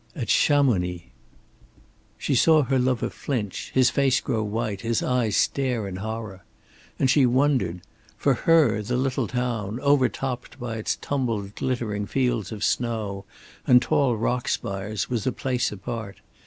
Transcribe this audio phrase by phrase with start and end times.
[0.15, 1.11] "At Chamonix!"
[2.17, 6.43] She saw her lover flinch, his face grow white, his eyes stare in horror.
[6.97, 7.81] And she wondered.
[8.17, 13.25] For her the little town, overtopped by its tumbled glittering fields of snow
[13.67, 16.21] and tall rock spires was a place apart.